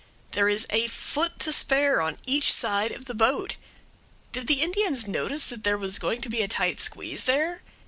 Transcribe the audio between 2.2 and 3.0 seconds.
each side